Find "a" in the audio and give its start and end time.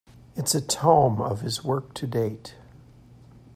0.55-0.61